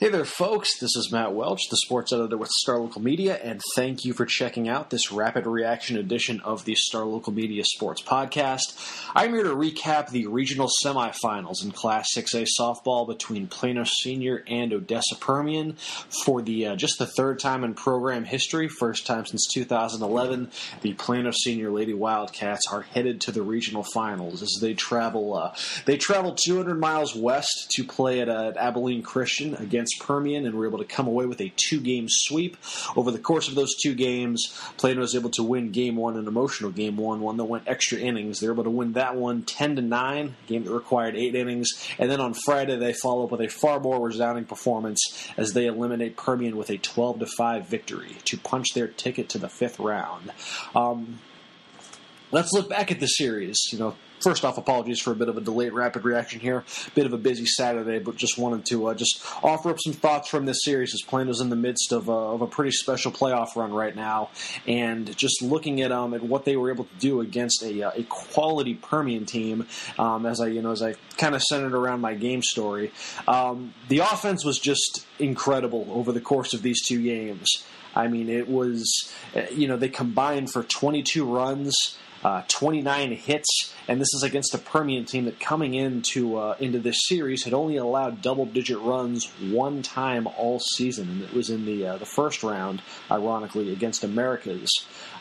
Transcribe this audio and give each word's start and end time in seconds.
Hey 0.00 0.10
there, 0.10 0.24
folks. 0.24 0.78
This 0.78 0.94
is 0.94 1.10
Matt 1.10 1.32
Welch, 1.32 1.62
the 1.70 1.76
sports 1.76 2.12
editor 2.12 2.36
with 2.36 2.50
Star 2.50 2.78
Local 2.78 3.02
Media, 3.02 3.34
and 3.34 3.60
thank 3.74 4.04
you 4.04 4.12
for 4.12 4.26
checking 4.26 4.68
out 4.68 4.90
this 4.90 5.10
rapid 5.10 5.44
reaction 5.44 5.98
edition 5.98 6.38
of 6.42 6.64
the 6.64 6.76
Star 6.76 7.04
Local 7.04 7.32
Media 7.32 7.64
Sports 7.64 8.00
Podcast. 8.00 8.78
I'm 9.16 9.34
here 9.34 9.42
to 9.42 9.56
recap 9.56 10.10
the 10.10 10.28
regional 10.28 10.70
semifinals 10.84 11.64
in 11.64 11.72
Class 11.72 12.10
6A 12.16 12.46
softball 12.60 13.08
between 13.08 13.48
Plano 13.48 13.82
Senior 13.82 14.44
and 14.46 14.72
Odessa 14.72 15.16
Permian 15.18 15.72
for 16.24 16.42
the 16.42 16.68
uh, 16.68 16.76
just 16.76 17.00
the 17.00 17.06
third 17.16 17.40
time 17.40 17.64
in 17.64 17.74
program 17.74 18.22
history, 18.22 18.68
first 18.68 19.04
time 19.04 19.26
since 19.26 19.48
2011. 19.52 20.52
The 20.80 20.92
Plano 20.92 21.32
Senior 21.32 21.72
Lady 21.72 21.92
Wildcats 21.92 22.68
are 22.70 22.82
headed 22.82 23.20
to 23.22 23.32
the 23.32 23.42
regional 23.42 23.82
finals 23.82 24.42
as 24.42 24.58
they 24.60 24.74
travel. 24.74 25.36
Uh, 25.36 25.56
they 25.86 25.96
travel 25.96 26.36
200 26.36 26.78
miles 26.78 27.16
west 27.16 27.72
to 27.72 27.82
play 27.82 28.20
at, 28.20 28.28
uh, 28.28 28.50
at 28.50 28.56
Abilene 28.56 29.02
Christian 29.02 29.56
against 29.56 29.87
against 29.87 29.87
Permian 30.00 30.46
and 30.46 30.54
were 30.54 30.66
able 30.66 30.78
to 30.78 30.84
come 30.84 31.06
away 31.06 31.26
with 31.26 31.40
a 31.40 31.52
two 31.56 31.80
game 31.80 32.06
sweep. 32.08 32.56
Over 32.96 33.10
the 33.10 33.18
course 33.18 33.48
of 33.48 33.54
those 33.54 33.74
two 33.74 33.94
games, 33.94 34.54
Plano 34.76 35.00
was 35.00 35.14
able 35.14 35.30
to 35.30 35.42
win 35.42 35.70
game 35.70 35.96
one, 35.96 36.16
an 36.16 36.26
emotional 36.26 36.70
game 36.70 36.96
one, 36.96 37.20
one 37.20 37.36
that 37.36 37.44
went 37.44 37.68
extra 37.68 37.98
innings. 37.98 38.40
They 38.40 38.46
were 38.46 38.54
able 38.54 38.64
to 38.64 38.70
win 38.70 38.92
that 38.92 39.16
one 39.16 39.42
10 39.42 39.76
to 39.76 39.82
9, 39.82 40.36
game 40.46 40.64
that 40.64 40.72
required 40.72 41.16
eight 41.16 41.34
innings. 41.34 41.88
And 41.98 42.10
then 42.10 42.20
on 42.20 42.34
Friday, 42.34 42.76
they 42.76 42.92
follow 42.92 43.24
up 43.24 43.30
with 43.30 43.40
a 43.40 43.48
far 43.48 43.80
more 43.80 44.00
resounding 44.00 44.44
performance 44.44 45.28
as 45.36 45.52
they 45.52 45.66
eliminate 45.66 46.16
Permian 46.16 46.56
with 46.56 46.70
a 46.70 46.78
12 46.78 47.20
to 47.20 47.26
5 47.26 47.66
victory 47.66 48.16
to 48.24 48.36
punch 48.38 48.74
their 48.74 48.88
ticket 48.88 49.28
to 49.30 49.38
the 49.38 49.48
fifth 49.48 49.78
round. 49.78 50.32
Um, 50.74 51.20
let's 52.30 52.52
look 52.52 52.68
back 52.68 52.90
at 52.90 53.00
the 53.00 53.06
series. 53.06 53.58
You 53.72 53.78
know, 53.78 53.94
first 54.20 54.44
off, 54.44 54.58
apologies 54.58 55.00
for 55.00 55.12
a 55.12 55.14
bit 55.14 55.28
of 55.28 55.36
a 55.36 55.40
delayed 55.40 55.72
rapid 55.72 56.04
reaction 56.04 56.40
here. 56.40 56.64
Bit 56.94 57.06
of 57.06 57.12
a 57.12 57.18
busy 57.18 57.46
Saturday, 57.46 57.98
but 57.98 58.16
just 58.16 58.38
wanted 58.38 58.66
to 58.66 58.88
uh, 58.88 58.94
just 58.94 59.24
offer 59.42 59.70
up 59.70 59.78
some 59.80 59.92
thoughts 59.92 60.28
from 60.28 60.46
this 60.46 60.64
series 60.64 60.94
as 60.94 61.02
Plano's 61.02 61.40
in 61.40 61.50
the 61.50 61.56
midst 61.56 61.92
of, 61.92 62.08
uh, 62.08 62.34
of 62.34 62.42
a 62.42 62.46
pretty 62.46 62.72
special 62.72 63.12
playoff 63.12 63.56
run 63.56 63.72
right 63.72 63.94
now, 63.94 64.30
and 64.66 65.16
just 65.16 65.42
looking 65.42 65.80
at 65.82 65.92
um 65.92 66.14
at 66.14 66.22
what 66.22 66.44
they 66.44 66.56
were 66.56 66.70
able 66.70 66.84
to 66.84 66.96
do 66.98 67.20
against 67.20 67.62
a, 67.62 67.82
uh, 67.82 67.90
a 67.94 68.02
quality 68.04 68.74
Permian 68.74 69.26
team. 69.26 69.66
Um, 69.98 70.26
as 70.26 70.40
I 70.40 70.48
you 70.48 70.62
know 70.62 70.72
as 70.72 70.82
I 70.82 70.94
kind 71.16 71.34
of 71.34 71.42
centered 71.42 71.74
around 71.74 72.00
my 72.00 72.14
game 72.14 72.42
story, 72.42 72.92
um, 73.26 73.74
the 73.88 73.98
offense 73.98 74.44
was 74.44 74.58
just 74.58 75.06
incredible 75.18 75.86
over 75.90 76.12
the 76.12 76.20
course 76.20 76.54
of 76.54 76.62
these 76.62 76.84
two 76.86 77.02
games. 77.02 77.64
I 77.94 78.06
mean, 78.06 78.28
it 78.28 78.48
was, 78.48 79.12
uh, 79.34 79.42
you 79.50 79.66
know, 79.66 79.76
they 79.76 79.88
combined 79.88 80.52
for 80.52 80.62
22 80.62 81.24
runs 81.24 81.98
uh, 82.24 82.42
29 82.48 83.12
hits, 83.12 83.74
and 83.86 84.00
this 84.00 84.12
is 84.14 84.22
against 84.22 84.54
a 84.54 84.58
Permian 84.58 85.04
team 85.04 85.26
that 85.26 85.38
coming 85.38 85.74
into 85.74 86.36
uh, 86.36 86.56
into 86.58 86.78
this 86.78 87.06
series 87.06 87.44
had 87.44 87.54
only 87.54 87.76
allowed 87.76 88.22
double-digit 88.22 88.78
runs 88.78 89.26
one 89.40 89.82
time 89.82 90.26
all 90.26 90.58
season, 90.58 91.08
and 91.08 91.22
it 91.22 91.32
was 91.32 91.50
in 91.50 91.64
the 91.64 91.86
uh, 91.86 91.96
the 91.96 92.06
first 92.06 92.42
round, 92.42 92.82
ironically, 93.10 93.72
against 93.72 94.04
Americas. 94.04 94.70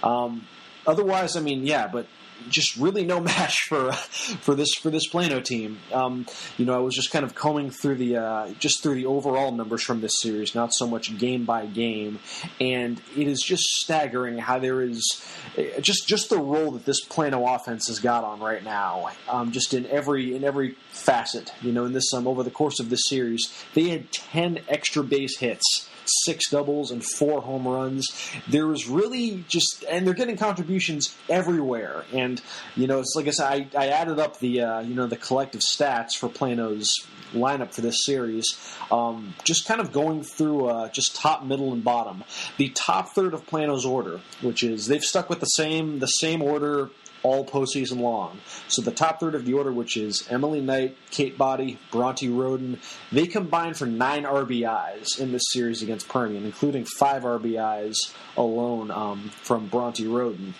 Um, 0.01 0.47
otherwise, 0.85 1.35
I 1.35 1.41
mean, 1.41 1.65
yeah, 1.65 1.87
but 1.87 2.07
just 2.49 2.77
really 2.77 3.05
no 3.05 3.19
match 3.21 3.63
for 3.67 3.91
for 3.91 4.55
this 4.55 4.73
for 4.75 4.89
this 4.89 5.07
Plano 5.07 5.39
team. 5.39 5.80
Um, 5.91 6.25
you 6.57 6.66
know, 6.66 6.73
I 6.73 6.80
was 6.80 6.95
just 6.95 7.11
kind 7.11 7.25
of 7.25 7.35
combing 7.35 7.71
through 7.71 7.95
the 7.95 8.17
uh, 8.17 8.49
just 8.59 8.83
through 8.83 8.95
the 8.95 9.05
overall 9.05 9.52
numbers 9.52 9.83
from 9.83 10.02
this 10.02 10.14
series, 10.21 10.55
not 10.55 10.73
so 10.73 10.87
much 10.87 11.17
game 11.17 11.45
by 11.45 11.65
game, 11.65 12.20
and 12.59 13.02
it 13.15 13.27
is 13.27 13.42
just 13.42 13.64
staggering 13.64 14.37
how 14.37 14.59
there 14.59 14.81
is 14.81 15.25
uh, 15.58 15.80
just 15.81 16.08
just 16.08 16.30
the 16.30 16.37
role 16.37 16.71
that 16.71 16.86
this 16.86 17.02
Plano 17.02 17.45
offense 17.53 17.87
has 17.87 17.99
got 17.99 18.23
on 18.23 18.39
right 18.39 18.64
now. 18.64 19.09
Um, 19.30 19.52
just 19.52 19.73
in 19.73 19.86
every 19.87 20.36
in 20.36 20.43
every 20.43 20.75
facet, 20.92 21.54
you 21.61 21.71
know, 21.71 21.86
in 21.86 21.93
this 21.93 22.14
um, 22.14 22.27
over 22.27 22.43
the 22.43 22.52
course 22.52 22.80
of 22.80 22.89
this 22.89 23.08
series, 23.08 23.54
they 23.73 23.89
had 23.89 24.11
ten 24.11 24.59
extra 24.67 25.04
base 25.04 25.37
hits 25.37 25.86
six 26.09 26.49
doubles 26.49 26.91
and 26.91 27.03
four 27.03 27.41
home 27.41 27.67
runs. 27.67 28.07
There 28.47 28.67
was 28.67 28.87
really 28.87 29.43
just, 29.47 29.83
and 29.89 30.05
they're 30.05 30.13
getting 30.13 30.37
contributions 30.37 31.15
everywhere. 31.29 32.05
And 32.13 32.41
you 32.75 32.87
know, 32.87 32.99
it's 32.99 33.13
like 33.15 33.27
I 33.27 33.31
said, 33.31 33.71
I, 33.75 33.85
I 33.85 33.87
added 33.87 34.19
up 34.19 34.39
the 34.39 34.61
uh, 34.61 34.79
you 34.81 34.95
know 34.95 35.07
the 35.07 35.17
collective 35.17 35.61
stats 35.61 36.15
for 36.17 36.29
Plano's 36.29 36.93
lineup 37.33 37.73
for 37.73 37.81
this 37.81 38.05
series. 38.05 38.45
Um, 38.91 39.33
just 39.43 39.67
kind 39.67 39.81
of 39.81 39.91
going 39.91 40.23
through 40.23 40.67
uh, 40.67 40.89
just 40.89 41.15
top, 41.15 41.43
middle, 41.43 41.73
and 41.73 41.83
bottom. 41.83 42.23
The 42.57 42.69
top 42.69 43.09
third 43.09 43.33
of 43.33 43.45
Plano's 43.45 43.85
order, 43.85 44.21
which 44.41 44.63
is 44.63 44.87
they've 44.87 45.03
stuck 45.03 45.29
with 45.29 45.39
the 45.39 45.45
same 45.45 45.99
the 45.99 46.07
same 46.07 46.41
order 46.41 46.89
all 47.27 47.45
postseason 47.45 47.99
long. 47.99 48.39
So 48.67 48.82
the 48.82 48.92
top 48.92 49.20
third 49.20 49.36
of 49.36 49.45
the 49.45 49.54
order, 49.54 49.71
which 49.71 49.98
is 49.98 50.27
Emily 50.30 50.61
Knight, 50.61 50.98
Kate 51.11 51.38
Body, 51.38 51.77
Bronte 51.92 52.30
Roden, 52.30 52.80
they 53.11 53.27
combined 53.27 53.77
for 53.77 53.86
nine 53.86 54.23
RBIs 54.23 55.20
in 55.20 55.32
this 55.33 55.43
series 55.49 55.82
against 55.82 56.08
Permian, 56.08 56.45
including 56.45 56.86
five 56.86 57.23
RBIs 57.23 57.95
alone 58.37 58.92
um, 58.92 59.30
from 59.42 59.67
Bronte 59.67 60.08
Roden. 60.08 60.54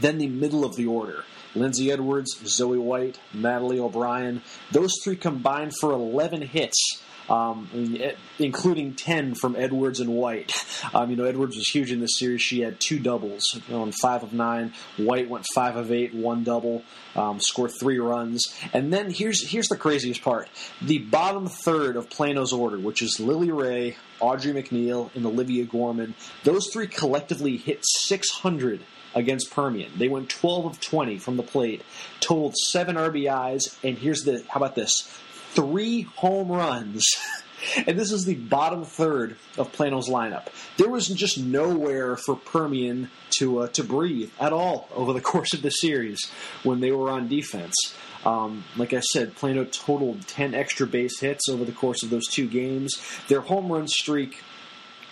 Then 0.00 0.18
the 0.18 0.28
middle 0.28 0.64
of 0.64 0.76
the 0.76 0.86
order. 0.86 1.24
Lindsay 1.54 1.90
Edwards, 1.90 2.40
Zoe 2.46 2.78
White, 2.78 3.18
Natalie 3.34 3.80
O'Brien. 3.80 4.40
Those 4.70 4.94
three 5.02 5.16
combined 5.16 5.72
for 5.78 5.92
11 5.92 6.42
hits 6.42 7.02
um, 7.30 7.68
including 8.38 8.94
10 8.94 9.34
from 9.36 9.54
Edwards 9.56 10.00
and 10.00 10.10
White. 10.10 10.52
Um, 10.92 11.10
you 11.10 11.16
know, 11.16 11.24
Edwards 11.24 11.56
was 11.56 11.68
huge 11.68 11.92
in 11.92 12.00
this 12.00 12.18
series. 12.18 12.42
She 12.42 12.60
had 12.60 12.80
two 12.80 12.98
doubles 12.98 13.44
on 13.70 13.92
five 13.92 14.22
of 14.22 14.32
nine. 14.32 14.72
White 14.96 15.30
went 15.30 15.46
five 15.54 15.76
of 15.76 15.92
eight, 15.92 16.12
one 16.14 16.42
double, 16.42 16.82
um, 17.14 17.38
scored 17.40 17.70
three 17.78 17.98
runs. 17.98 18.54
And 18.72 18.92
then 18.92 19.10
here's 19.10 19.48
here's 19.48 19.68
the 19.68 19.76
craziest 19.76 20.22
part: 20.22 20.48
the 20.82 20.98
bottom 20.98 21.46
third 21.46 21.96
of 21.96 22.10
Plano's 22.10 22.52
order, 22.52 22.78
which 22.78 23.02
is 23.02 23.20
Lily 23.20 23.52
Ray, 23.52 23.96
Audrey 24.18 24.52
McNeil, 24.52 25.14
and 25.14 25.24
Olivia 25.24 25.64
Gorman. 25.64 26.14
Those 26.44 26.68
three 26.72 26.88
collectively 26.88 27.56
hit 27.56 27.80
600 27.82 28.80
against 29.14 29.50
Permian. 29.50 29.92
They 29.96 30.08
went 30.08 30.28
12 30.28 30.66
of 30.66 30.80
20 30.80 31.18
from 31.18 31.36
the 31.36 31.42
plate, 31.42 31.82
totaled 32.20 32.56
seven 32.56 32.96
RBIs, 32.96 33.76
and 33.84 33.98
here's 33.98 34.22
the 34.24 34.44
how 34.48 34.58
about 34.58 34.74
this? 34.74 35.08
Three 35.52 36.02
home 36.02 36.50
runs. 36.50 37.06
and 37.86 37.98
this 37.98 38.12
is 38.12 38.24
the 38.24 38.34
bottom 38.34 38.84
third 38.84 39.36
of 39.58 39.72
Plano's 39.72 40.08
lineup. 40.08 40.46
There 40.76 40.88
was 40.88 41.08
just 41.08 41.38
nowhere 41.38 42.16
for 42.16 42.36
Permian 42.36 43.10
to 43.38 43.60
uh, 43.60 43.68
to 43.68 43.84
breathe 43.84 44.30
at 44.40 44.52
all 44.52 44.88
over 44.94 45.12
the 45.12 45.20
course 45.32 45.52
of 45.52 45.62
the 45.62 45.70
series 45.70 46.30
when 46.62 46.80
they 46.80 46.90
were 46.90 47.10
on 47.10 47.28
defense. 47.28 47.74
Um, 48.24 48.64
like 48.76 48.92
I 48.92 49.00
said, 49.00 49.34
Plano 49.34 49.64
totaled 49.64 50.26
10 50.26 50.54
extra 50.54 50.86
base 50.86 51.20
hits 51.20 51.48
over 51.48 51.64
the 51.64 51.72
course 51.72 52.02
of 52.02 52.10
those 52.10 52.26
two 52.26 52.46
games. 52.46 53.00
Their 53.28 53.40
home 53.40 53.72
run 53.72 53.88
streak 53.88 54.42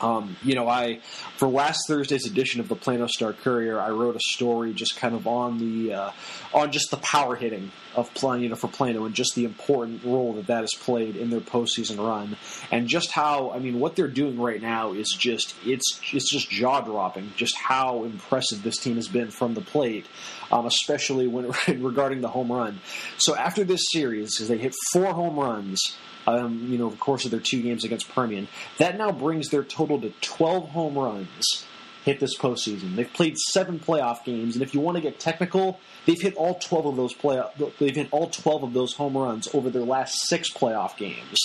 um, 0.00 0.36
you 0.42 0.54
know, 0.54 0.68
I 0.68 1.00
for 1.36 1.48
last 1.48 1.80
Thursday's 1.88 2.26
edition 2.26 2.60
of 2.60 2.68
the 2.68 2.76
Plano 2.76 3.06
Star 3.06 3.32
Courier, 3.32 3.80
I 3.80 3.90
wrote 3.90 4.16
a 4.16 4.20
story 4.20 4.72
just 4.72 4.96
kind 4.96 5.14
of 5.14 5.26
on 5.26 5.58
the 5.58 5.94
uh, 5.94 6.10
on 6.54 6.70
just 6.70 6.90
the 6.90 6.96
power 6.98 7.34
hitting 7.36 7.72
of 7.96 8.12
Plano, 8.14 8.42
you 8.42 8.48
know, 8.48 8.54
for 8.54 8.68
Plano 8.68 9.04
and 9.06 9.14
just 9.14 9.34
the 9.34 9.44
important 9.44 10.04
role 10.04 10.34
that 10.34 10.46
that 10.46 10.60
has 10.60 10.74
played 10.74 11.16
in 11.16 11.30
their 11.30 11.40
postseason 11.40 11.98
run, 11.98 12.36
and 12.70 12.86
just 12.86 13.10
how 13.10 13.50
I 13.50 13.58
mean, 13.58 13.80
what 13.80 13.96
they're 13.96 14.08
doing 14.08 14.38
right 14.38 14.60
now 14.60 14.92
is 14.92 15.14
just 15.18 15.54
it's 15.64 16.00
it's 16.12 16.30
just 16.30 16.50
jaw 16.50 16.80
dropping. 16.80 17.32
Just 17.36 17.56
how 17.56 18.04
impressive 18.04 18.62
this 18.62 18.76
team 18.76 18.96
has 18.96 19.08
been 19.08 19.30
from 19.30 19.54
the 19.54 19.60
plate, 19.60 20.06
um, 20.52 20.66
especially 20.66 21.26
when 21.28 21.52
regarding 21.82 22.20
the 22.20 22.28
home 22.28 22.52
run. 22.52 22.80
So 23.18 23.36
after 23.36 23.64
this 23.64 23.86
series, 23.90 24.40
as 24.40 24.48
they 24.48 24.58
hit 24.58 24.74
four 24.92 25.12
home 25.12 25.38
runs 25.38 25.96
um, 26.28 26.66
you 26.70 26.78
know, 26.78 26.86
of 26.86 27.00
course 27.00 27.24
of 27.24 27.30
their 27.30 27.40
two 27.40 27.62
games 27.62 27.84
against 27.84 28.08
Permian. 28.10 28.48
That 28.78 28.98
now 28.98 29.12
brings 29.12 29.48
their 29.48 29.64
total 29.64 29.87
to 30.00 30.10
12 30.20 30.68
home 30.70 30.98
runs 30.98 31.64
hit 32.04 32.20
this 32.20 32.36
postseason. 32.36 32.96
They've 32.96 33.12
played 33.12 33.36
seven 33.36 33.78
playoff 33.78 34.24
games, 34.24 34.54
and 34.56 34.62
if 34.62 34.74
you 34.74 34.80
want 34.80 34.96
to 34.96 35.00
get 35.00 35.20
technical, 35.20 35.78
they've 36.06 36.20
hit 36.20 36.34
all 36.36 36.54
12 36.54 36.86
of 36.86 36.96
those 36.96 37.14
playoff. 37.14 37.50
They've 37.78 37.94
hit 37.94 38.08
all 38.10 38.28
12 38.30 38.64
of 38.64 38.72
those 38.72 38.94
home 38.94 39.16
runs 39.16 39.48
over 39.54 39.70
their 39.70 39.82
last 39.82 40.26
six 40.26 40.50
playoff 40.50 40.96
games. 40.96 41.38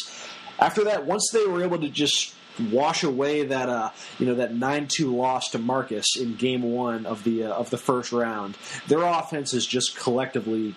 After 0.59 0.85
that, 0.85 1.05
once 1.05 1.29
they 1.33 1.45
were 1.45 1.63
able 1.63 1.79
to 1.79 1.89
just 1.89 2.33
wash 2.71 3.03
away 3.03 3.43
that 3.45 3.67
uh, 3.67 3.89
you 4.19 4.25
know 4.25 4.35
that 4.35 4.53
nine 4.53 4.87
two 4.87 5.15
loss 5.15 5.49
to 5.49 5.59
Marcus 5.59 6.15
in 6.15 6.35
Game 6.35 6.61
One 6.61 7.05
of 7.05 7.23
the 7.23 7.45
uh, 7.45 7.53
of 7.53 7.69
the 7.69 7.77
first 7.77 8.11
round, 8.11 8.57
their 8.87 9.01
offense 9.01 9.51
has 9.51 9.65
just 9.65 9.97
collectively 9.97 10.75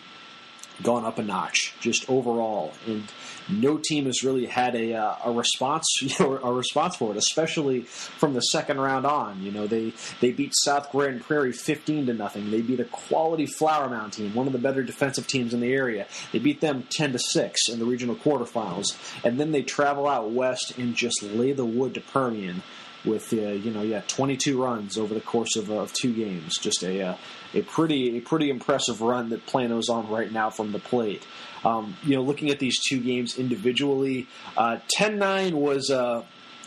gone 0.83 1.05
up 1.05 1.19
a 1.19 1.23
notch 1.23 1.75
just 1.81 2.09
overall, 2.11 2.73
and 2.87 3.05
no 3.49 3.79
team 3.79 4.07
has 4.07 4.23
really 4.23 4.47
had 4.47 4.75
a 4.75 4.95
uh, 4.95 5.17
a 5.25 5.33
response 5.33 5.87
you 6.01 6.15
know, 6.21 6.39
a 6.43 6.53
response 6.53 6.97
for 6.97 7.11
it, 7.13 7.17
especially 7.17 7.83
from 7.83 8.35
the 8.35 8.41
second 8.41 8.81
round 8.81 9.07
on. 9.07 9.43
You 9.43 9.53
know, 9.53 9.67
they 9.67 9.93
they 10.21 10.33
beat 10.33 10.53
South 10.55 10.91
Grand 10.91 11.23
Prairie 11.23 11.53
fifteen 11.53 12.07
to 12.07 12.15
nothing. 12.15 12.51
They 12.51 12.63
beat 12.63 12.81
a 12.81 12.85
quality 12.85 13.47
Flower 13.47 13.89
Mound 13.89 14.13
team, 14.13 14.35
one 14.35 14.47
of 14.47 14.53
the 14.53 14.59
better 14.59 14.83
defensive 14.83 15.27
teams 15.27 15.55
in 15.55 15.61
the 15.61 15.73
area. 15.73 16.07
They 16.33 16.39
beat 16.39 16.61
them 16.61 16.87
ten 16.91 17.13
to 17.13 17.19
six 17.19 17.69
in 17.69 17.79
the 17.79 17.85
regional 17.85 18.17
quarterfinals, 18.17 18.97
and 19.25 19.39
then 19.39 19.53
they 19.53 19.63
travel 19.63 20.07
out 20.07 20.31
west 20.31 20.77
and 20.79 20.95
just 20.95 21.23
lay 21.23 21.53
the 21.53 21.65
wood 21.65 21.95
to 21.95 22.01
Permian 22.01 22.63
with 23.07 23.33
uh, 23.33 23.37
you 23.37 23.71
know 23.71 23.83
yeah 23.83 24.03
22 24.09 24.63
runs 24.63 24.99
over 24.99 25.15
the 25.15 25.21
course 25.21 25.57
of, 25.57 25.71
uh, 25.71 25.81
of 25.81 25.93
two 25.93 26.13
games. 26.13 26.59
Just 26.59 26.83
a 26.83 27.03
uh, 27.03 27.17
a 27.55 27.63
pretty 27.63 28.19
a 28.19 28.21
pretty 28.21 28.51
impressive 28.51 29.01
run 29.01 29.31
that 29.31 29.47
Plano's 29.47 29.89
on 29.89 30.09
right 30.09 30.31
now 30.31 30.51
from 30.51 30.73
the 30.73 30.79
plate. 30.79 31.27
Um, 31.65 31.97
you 32.05 32.15
know, 32.17 32.23
looking 32.23 32.51
at 32.51 32.59
these 32.59 32.79
two 32.89 33.01
games 33.01 33.39
individually, 33.39 34.29
uh, 34.57 34.79
10-9 34.97 35.53
was 35.53 35.91
uh, 35.91 36.23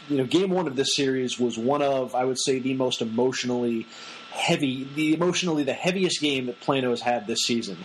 you 0.09 0.17
know 0.17 0.25
game 0.25 0.49
one 0.49 0.67
of 0.67 0.75
this 0.75 0.95
series 0.95 1.39
was 1.39 1.57
one 1.57 1.81
of 1.81 2.15
I 2.15 2.25
would 2.25 2.39
say 2.39 2.59
the 2.59 2.73
most 2.73 3.01
emotionally 3.01 3.87
heavy, 4.31 4.87
the 4.95 5.13
emotionally 5.13 5.63
the 5.63 5.73
heaviest 5.73 6.21
game 6.21 6.47
that 6.47 6.59
Plano 6.59 6.89
has 6.89 7.01
had 7.01 7.27
this 7.27 7.39
season. 7.45 7.77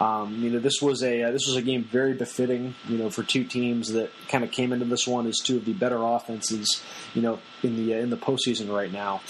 Um, 0.00 0.42
you 0.42 0.50
know, 0.50 0.60
this 0.60 0.80
was 0.80 1.02
a 1.02 1.24
uh, 1.24 1.30
this 1.32 1.46
was 1.46 1.56
a 1.56 1.62
game 1.62 1.82
very 1.82 2.14
befitting, 2.14 2.74
you 2.88 2.98
know, 2.98 3.10
for 3.10 3.22
two 3.22 3.44
teams 3.44 3.92
that 3.92 4.10
kind 4.28 4.44
of 4.44 4.52
came 4.52 4.72
into 4.72 4.84
this 4.84 5.06
one 5.06 5.26
as 5.26 5.38
two 5.38 5.56
of 5.56 5.64
the 5.64 5.72
better 5.72 6.00
offenses, 6.00 6.82
you 7.14 7.22
know, 7.22 7.40
in 7.62 7.76
the 7.76 7.94
uh, 7.94 7.98
in 7.98 8.10
the 8.10 8.16
postseason 8.16 8.72
right 8.72 8.92
now 8.92 9.20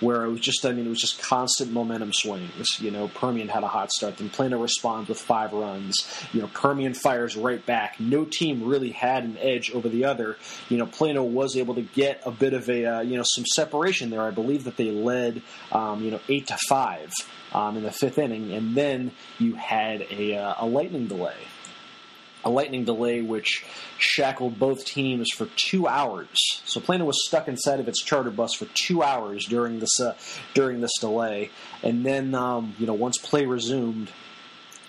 where 0.00 0.24
it 0.24 0.30
was 0.30 0.40
just, 0.40 0.64
I 0.64 0.72
mean, 0.72 0.86
it 0.86 0.88
was 0.88 1.00
just 1.00 1.22
constant 1.22 1.72
momentum 1.72 2.12
swings. 2.12 2.80
You 2.80 2.90
know, 2.90 3.08
Permian 3.08 3.48
had 3.48 3.62
a 3.62 3.68
hot 3.68 3.90
start, 3.92 4.18
then 4.18 4.30
Plano 4.30 4.60
responds 4.60 5.08
with 5.08 5.18
five 5.18 5.52
runs. 5.52 5.94
You 6.32 6.42
know, 6.42 6.48
Permian 6.48 6.94
fires 6.94 7.36
right 7.36 7.64
back. 7.64 7.98
No 8.00 8.24
team 8.24 8.64
really 8.64 8.90
had 8.90 9.24
an 9.24 9.36
edge 9.38 9.70
over 9.72 9.88
the 9.88 10.04
other. 10.04 10.36
You 10.68 10.78
know, 10.78 10.86
Plano 10.86 11.22
was 11.22 11.56
able 11.56 11.74
to 11.74 11.82
get 11.82 12.20
a 12.24 12.30
bit 12.30 12.54
of 12.54 12.68
a, 12.68 12.84
uh, 12.84 13.00
you 13.00 13.16
know, 13.16 13.24
some 13.24 13.44
separation 13.46 14.10
there. 14.10 14.22
I 14.22 14.30
believe 14.30 14.64
that 14.64 14.76
they 14.76 14.90
led, 14.90 15.42
um, 15.72 16.02
you 16.02 16.10
know, 16.10 16.20
eight 16.28 16.46
to 16.48 16.56
five 16.68 17.12
um, 17.52 17.76
in 17.76 17.82
the 17.82 17.92
fifth 17.92 18.18
inning, 18.18 18.52
and 18.52 18.74
then 18.74 19.12
you 19.38 19.54
had 19.54 20.06
a, 20.10 20.36
uh, 20.36 20.54
a 20.58 20.66
lightning 20.66 21.06
delay 21.06 21.36
a 22.44 22.50
lightning 22.50 22.84
delay 22.84 23.22
which 23.22 23.64
shackled 23.98 24.58
both 24.58 24.84
teams 24.84 25.30
for 25.30 25.48
two 25.56 25.86
hours. 25.88 26.28
So 26.64 26.80
Plano 26.80 27.04
was 27.04 27.26
stuck 27.26 27.48
inside 27.48 27.80
of 27.80 27.88
its 27.88 28.02
charter 28.02 28.30
bus 28.30 28.54
for 28.54 28.66
two 28.74 29.02
hours 29.02 29.46
during 29.46 29.80
this 29.80 30.00
uh, 30.00 30.14
during 30.52 30.80
this 30.80 30.92
delay, 31.00 31.50
and 31.82 32.04
then 32.04 32.34
um, 32.34 32.74
you 32.78 32.86
know 32.86 32.94
once 32.94 33.18
play 33.18 33.46
resumed, 33.46 34.10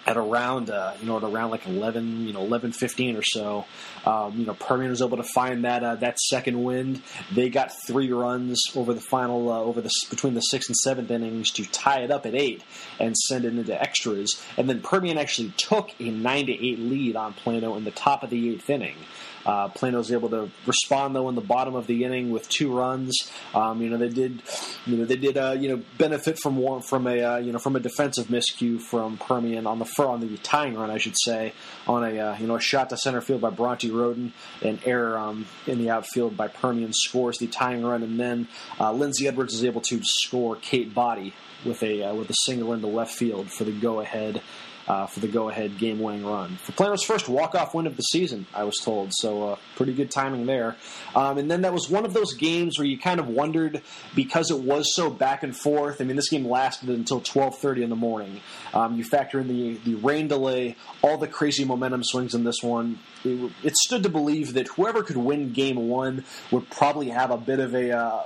at 0.06 0.18
around 0.18 0.70
uh, 0.70 0.94
you 1.00 1.08
know 1.08 1.18
at 1.18 1.24
around 1.24 1.52
like 1.52 1.66
11 1.68 2.28
you 2.28 2.34
know 2.34 2.42
11 2.42 2.72
15 2.72 3.18
or 3.18 3.24
so. 3.24 3.66
Um, 4.06 4.38
you 4.38 4.46
know 4.46 4.54
Permian 4.54 4.92
was 4.92 5.02
able 5.02 5.18
to 5.18 5.24
find 5.24 5.66
that 5.66 5.84
uh, 5.84 5.96
that 5.96 6.20
second 6.20 6.64
wind. 6.64 7.02
They 7.34 7.50
got 7.50 7.72
three 7.88 8.12
runs 8.12 8.62
over 8.76 8.94
the 8.94 9.02
final 9.02 9.52
uh, 9.52 9.60
over 9.60 9.82
the 9.82 9.92
between 10.10 10.34
the 10.34 10.42
sixth 10.42 10.70
and 10.70 10.76
seventh 10.76 11.12
innings 11.12 11.52
to 11.52 11.66
tie 11.66 12.02
it 12.02 12.12
up 12.12 12.26
at 12.26 12.36
eight 12.36 12.64
and 13.00 13.16
send 13.18 13.46
it 13.46 13.56
into 13.56 13.80
extras. 13.80 14.42
And 14.58 14.70
then 14.70 14.82
Permian 14.82 15.18
actually 15.18 15.54
took 15.58 15.90
a 16.00 16.10
nine 16.10 16.48
to 16.48 16.54
eight 16.54 16.80
lead 16.80 17.16
on 17.16 17.34
Plano 17.34 17.76
in 17.76 17.84
the 17.84 17.92
top 17.92 18.24
of 18.24 18.30
the 18.30 18.50
eighth 18.54 18.70
inning 18.70 18.96
uh, 19.46 19.68
Plano 19.70 19.98
was 19.98 20.12
able 20.12 20.30
to 20.30 20.50
respond 20.66 21.16
though 21.16 21.30
in 21.30 21.36
the 21.36 21.42
bottom 21.42 21.76
of 21.76 21.88
the 21.88 22.04
inning 22.04 22.32
with 22.32 22.48
two 22.50 22.76
runs. 22.76 23.32
Um, 23.54 23.82
you 23.82 23.90
know 23.90 23.98
they 23.98 24.10
did, 24.10 24.42
you 24.86 24.98
know 24.98 25.06
they 25.06 25.18
did 25.18 25.38
uh, 25.38 25.56
you 25.60 25.70
know 25.70 25.84
benefit 25.98 26.40
from 26.40 26.58
one 26.58 26.82
from 26.82 27.08
a 27.08 27.22
uh, 27.22 27.38
you 27.38 27.52
know 27.52 27.60
from 27.60 27.76
a 27.76 27.80
defensive 27.80 28.28
miscue 28.28 28.80
from 28.80 29.18
Permian 29.18 29.68
on 29.68 29.80
the 29.80 29.86
fur 29.86 30.06
on 30.06 30.22
the 30.22 30.38
tying 30.38 30.76
run 30.76 30.90
I 30.90 30.98
should 30.98 31.16
say 31.18 31.54
on 31.88 32.04
a 32.04 32.20
uh, 32.20 32.38
you 32.38 32.48
know 32.48 32.56
a 32.56 32.62
shot 32.62 32.90
to 32.90 32.98
center 32.98 33.22
field 33.22 33.42
by 33.42 33.50
Bronte 33.50 33.90
Roden 33.92 34.34
and 34.62 34.80
error 34.86 35.18
um, 35.18 35.46
in 35.68 35.78
the 35.78 35.90
outfield 35.90 36.36
by 36.36 36.48
Permian 36.48 36.94
scores 36.94 37.38
the 37.38 37.48
tying 37.48 37.84
run 37.84 38.04
and 38.04 38.20
then 38.20 38.48
uh, 38.80 38.92
Lindsey 38.92 39.28
Edwards 39.28 39.54
is 39.54 39.64
able 39.64 39.82
to 39.82 40.02
score 40.04 40.56
Kate 40.56 40.94
Body 40.94 41.34
with 41.66 41.82
a 41.84 42.04
uh, 42.04 42.14
with 42.14 42.30
a 42.30 42.36
single 42.46 42.74
into 42.74 42.88
left 42.88 43.14
field 43.14 43.52
for 43.52 43.64
the 43.64 43.72
go 43.72 44.00
ahead 44.00 44.42
uh, 44.88 45.08
for 45.08 45.20
the 45.20 45.28
go-ahead 45.28 45.78
game-winning 45.78 46.26
run. 46.26 46.58
For 46.58 46.72
Plano's 46.72 47.04
first 47.04 47.28
walk-off 47.28 47.74
win 47.74 47.88
of 47.88 47.98
the 47.98 48.04
season, 48.04 48.46
I 48.54 48.64
was 48.64 48.78
told, 48.84 49.12
so 49.14 49.50
uh, 49.50 49.56
pretty 49.76 49.94
good 49.94 50.12
timing 50.12 50.46
there. 50.46 50.76
Um, 51.16 51.38
and 51.38 51.50
then 51.50 51.62
that 51.62 51.74
was 51.74 51.90
one 51.90 52.06
of 52.06 52.14
those 52.14 52.34
games 52.34 52.78
where 52.78 52.88
you 52.88 52.98
kind 52.98 53.20
of 53.20 53.28
wondered 53.28 53.82
because 54.16 54.52
it 54.52 54.60
was 54.60 54.94
so 54.96 55.10
back 55.10 55.44
and 55.44 55.56
forth. 55.56 56.02
I 56.02 56.04
mean, 56.04 56.16
this 56.16 56.30
game 56.30 56.46
lasted 56.46 56.90
until 56.90 57.22
12:30 57.22 57.84
in 57.84 57.90
the 57.90 57.96
morning. 57.96 58.42
Um, 58.74 58.98
you 58.98 59.04
factor 59.04 59.40
in 59.40 59.48
the 59.48 59.78
the 59.86 59.96
rain 59.96 60.28
delay, 60.28 60.76
all 61.02 61.18
the 61.18 61.28
crazy 61.28 61.66
momentum 61.66 62.04
swings 62.04 62.36
in 62.36 62.44
this 62.44 62.62
one. 62.62 63.00
It, 63.24 63.52
it 63.64 63.76
stood 63.76 64.04
to 64.04 64.10
believe 64.10 64.54
that 64.54 64.68
whoever 64.68 65.04
could 65.04 65.18
win 65.18 65.54
Game 65.54 65.88
One 65.88 66.24
would 66.52 66.70
probably 66.70 67.10
have 67.10 67.32
a 67.32 67.38
bit 67.38 67.60
of 67.60 67.74
a 67.74 67.92
uh, 67.92 68.24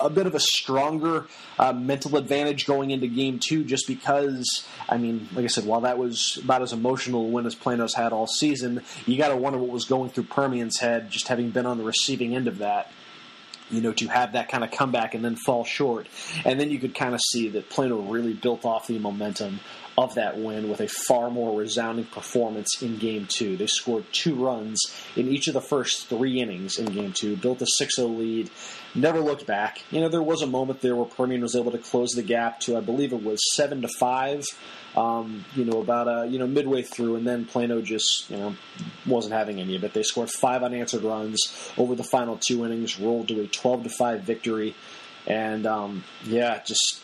a 0.00 0.10
bit 0.10 0.26
of 0.26 0.34
a 0.34 0.40
stronger 0.40 1.26
uh, 1.58 1.72
mental 1.72 2.16
advantage 2.16 2.66
going 2.66 2.90
into 2.90 3.06
game 3.06 3.38
two, 3.38 3.64
just 3.64 3.86
because, 3.86 4.66
I 4.88 4.98
mean, 4.98 5.28
like 5.34 5.44
I 5.44 5.48
said, 5.48 5.64
while 5.64 5.82
that 5.82 5.98
was 5.98 6.38
about 6.42 6.62
as 6.62 6.72
emotional 6.72 7.26
a 7.26 7.28
win 7.28 7.46
as 7.46 7.54
Plano's 7.54 7.94
had 7.94 8.12
all 8.12 8.26
season, 8.26 8.82
you 9.06 9.16
got 9.16 9.28
to 9.28 9.36
wonder 9.36 9.58
what 9.58 9.70
was 9.70 9.84
going 9.84 10.10
through 10.10 10.24
Permian's 10.24 10.78
head, 10.78 11.10
just 11.10 11.28
having 11.28 11.50
been 11.50 11.66
on 11.66 11.78
the 11.78 11.84
receiving 11.84 12.34
end 12.34 12.48
of 12.48 12.58
that. 12.58 12.90
You 13.70 13.80
know, 13.80 13.92
to 13.94 14.08
have 14.08 14.34
that 14.34 14.50
kind 14.50 14.62
of 14.62 14.70
comeback 14.70 15.14
and 15.14 15.24
then 15.24 15.36
fall 15.36 15.64
short. 15.64 16.06
And 16.44 16.60
then 16.60 16.70
you 16.70 16.78
could 16.78 16.94
kind 16.94 17.14
of 17.14 17.20
see 17.22 17.48
that 17.48 17.70
Plano 17.70 17.98
really 18.02 18.34
built 18.34 18.66
off 18.66 18.86
the 18.86 18.98
momentum 18.98 19.58
of 19.96 20.14
that 20.16 20.38
win 20.38 20.68
with 20.68 20.80
a 20.80 20.88
far 20.88 21.30
more 21.30 21.56
resounding 21.58 22.04
performance 22.06 22.82
in 22.82 22.98
game 22.98 23.26
two. 23.26 23.56
They 23.56 23.66
scored 23.66 24.04
two 24.12 24.34
runs 24.34 24.82
in 25.14 25.28
each 25.28 25.46
of 25.46 25.54
the 25.54 25.60
first 25.60 26.08
three 26.08 26.40
innings 26.40 26.78
in 26.78 26.86
game 26.86 27.12
two, 27.12 27.36
built 27.36 27.62
a 27.62 27.66
6 27.66 27.96
0 27.96 28.08
lead, 28.08 28.50
never 28.94 29.20
looked 29.20 29.46
back. 29.46 29.82
You 29.90 30.00
know, 30.00 30.08
there 30.08 30.22
was 30.22 30.42
a 30.42 30.46
moment 30.46 30.80
there 30.80 30.96
where 30.96 31.04
Permian 31.04 31.42
was 31.42 31.54
able 31.54 31.70
to 31.70 31.78
close 31.78 32.10
the 32.10 32.22
gap 32.22 32.60
to, 32.60 32.76
I 32.76 32.80
believe 32.80 33.12
it 33.12 33.22
was 33.22 33.40
7 33.54 33.82
to 33.82 33.88
5. 33.88 34.44
Um, 34.96 35.44
you 35.56 35.64
know, 35.64 35.80
about 35.80 36.06
uh, 36.06 36.22
you 36.22 36.38
know 36.38 36.46
midway 36.46 36.82
through, 36.82 37.16
and 37.16 37.26
then 37.26 37.46
Plano 37.46 37.82
just 37.82 38.30
you 38.30 38.36
know 38.36 38.54
wasn't 39.04 39.34
having 39.34 39.60
any 39.60 39.74
of 39.74 39.82
it. 39.82 39.92
They 39.92 40.04
scored 40.04 40.30
five 40.30 40.62
unanswered 40.62 41.02
runs 41.02 41.72
over 41.76 41.96
the 41.96 42.04
final 42.04 42.36
two 42.36 42.64
innings, 42.64 43.00
rolled 43.00 43.26
to 43.26 43.40
a 43.40 43.48
twelve 43.48 43.82
to 43.82 43.88
five 43.88 44.22
victory, 44.22 44.76
and 45.26 45.66
um, 45.66 46.04
yeah, 46.22 46.62
just 46.64 47.02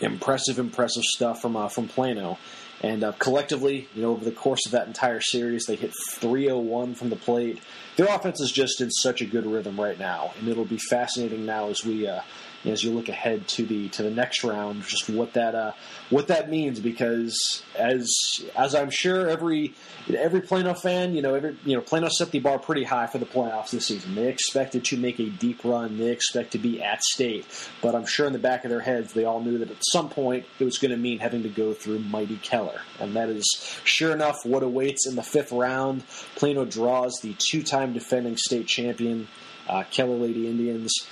impressive, 0.00 0.58
impressive 0.58 1.04
stuff 1.04 1.42
from 1.42 1.56
uh, 1.56 1.68
from 1.68 1.88
Plano. 1.88 2.38
And 2.80 3.02
uh, 3.02 3.12
collectively, 3.18 3.88
you 3.94 4.02
know, 4.02 4.10
over 4.10 4.24
the 4.24 4.30
course 4.30 4.64
of 4.66 4.72
that 4.72 4.86
entire 4.86 5.20
series, 5.20 5.66
they 5.66 5.74
hit 5.74 5.92
301 6.12 6.94
from 6.94 7.10
the 7.10 7.16
plate. 7.16 7.60
Their 7.96 8.06
offense 8.06 8.40
is 8.40 8.52
just 8.52 8.80
in 8.80 8.90
such 8.90 9.20
a 9.20 9.26
good 9.26 9.46
rhythm 9.46 9.80
right 9.80 9.98
now, 9.98 10.32
and 10.38 10.48
it'll 10.48 10.64
be 10.64 10.78
fascinating 10.78 11.44
now 11.44 11.70
as 11.70 11.84
we 11.84 12.06
uh, 12.06 12.20
as 12.64 12.82
you 12.82 12.90
look 12.90 13.08
ahead 13.08 13.46
to 13.48 13.64
the 13.64 13.88
to 13.90 14.02
the 14.02 14.10
next 14.10 14.42
round, 14.44 14.82
just 14.82 15.08
what 15.08 15.34
that 15.34 15.54
uh, 15.54 15.72
what 16.10 16.28
that 16.28 16.50
means. 16.50 16.80
Because 16.80 17.62
as 17.76 18.10
as 18.56 18.74
I'm 18.74 18.90
sure 18.90 19.28
every 19.28 19.74
every 20.12 20.40
Plano 20.40 20.74
fan, 20.74 21.14
you 21.14 21.22
know, 21.22 21.34
every 21.34 21.56
you 21.64 21.76
know, 21.76 21.82
Plano 21.82 22.08
set 22.08 22.30
the 22.30 22.40
bar 22.40 22.58
pretty 22.58 22.84
high 22.84 23.06
for 23.06 23.18
the 23.18 23.26
playoffs 23.26 23.70
this 23.70 23.86
season. 23.86 24.14
They 24.14 24.28
expected 24.28 24.84
to 24.86 24.96
make 24.96 25.20
a 25.20 25.30
deep 25.30 25.64
run. 25.64 25.98
They 25.98 26.10
expect 26.10 26.52
to 26.52 26.58
be 26.58 26.82
at 26.82 27.02
state, 27.02 27.46
but 27.80 27.94
I'm 27.94 28.06
sure 28.06 28.26
in 28.26 28.32
the 28.32 28.38
back 28.38 28.64
of 28.64 28.70
their 28.70 28.80
heads, 28.80 29.12
they 29.12 29.24
all 29.24 29.40
knew 29.40 29.58
that 29.58 29.70
at 29.70 29.84
some 29.92 30.08
point 30.08 30.44
it 30.58 30.64
was 30.64 30.78
going 30.78 30.90
to 30.90 30.96
mean 30.96 31.18
having 31.18 31.44
to 31.44 31.48
go 31.48 31.74
through 31.74 32.00
mighty 32.00 32.36
Keller, 32.38 32.80
and 33.00 33.14
that 33.16 33.28
is 33.28 33.80
sure 33.84 34.12
enough 34.12 34.44
what 34.44 34.62
awaits 34.62 35.06
in 35.06 35.16
the 35.16 35.22
fifth 35.22 35.52
round. 35.52 36.06
Plano 36.36 36.64
draws 36.64 37.20
the 37.22 37.34
two-time 37.38 37.92
defending 37.92 38.36
state 38.36 38.66
champion. 38.66 39.28
Uh, 39.68 39.84
Keller 39.90 40.16
Lady 40.16 40.48
Indians 40.48 41.06